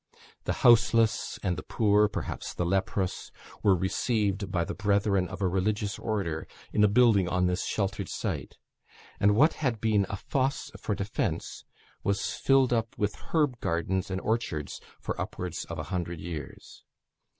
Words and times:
The 0.45 0.53
houseless 0.65 1.37
and 1.43 1.57
the 1.57 1.61
poor, 1.61 2.07
perhaps 2.07 2.55
the 2.55 2.65
leprous, 2.65 3.29
were 3.61 3.75
received, 3.75 4.51
by 4.51 4.63
the 4.65 4.73
brethren 4.73 5.27
of 5.27 5.43
a 5.43 5.47
religious 5.47 5.99
order, 5.99 6.47
in 6.73 6.83
a 6.83 6.87
building 6.87 7.29
on 7.29 7.45
this 7.45 7.63
sheltered 7.67 8.09
site; 8.09 8.57
and 9.19 9.35
what 9.35 9.53
had 9.53 9.79
been 9.79 10.07
a 10.09 10.15
fosse 10.17 10.71
for 10.79 10.95
defence, 10.95 11.65
was 12.03 12.33
filled 12.33 12.73
up 12.73 12.97
with 12.97 13.13
herb 13.29 13.59
gardens 13.59 14.09
and 14.09 14.19
orchards 14.21 14.81
for 14.99 15.21
upwards 15.21 15.65
of 15.65 15.77
a 15.77 15.83
hundred 15.93 16.19
years. 16.19 16.83